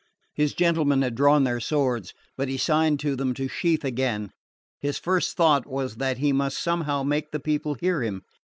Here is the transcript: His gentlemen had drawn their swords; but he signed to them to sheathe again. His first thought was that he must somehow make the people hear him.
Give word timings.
His 0.33 0.55
gentlemen 0.55 1.03
had 1.03 1.13
drawn 1.13 1.43
their 1.43 1.59
swords; 1.59 2.15
but 2.35 2.47
he 2.47 2.57
signed 2.57 2.99
to 3.01 3.15
them 3.15 3.35
to 3.35 3.47
sheathe 3.47 3.85
again. 3.85 4.31
His 4.79 4.97
first 4.97 5.37
thought 5.37 5.67
was 5.67 5.97
that 5.97 6.17
he 6.17 6.33
must 6.33 6.57
somehow 6.57 7.03
make 7.03 7.29
the 7.29 7.39
people 7.39 7.75
hear 7.75 8.01
him. 8.01 8.23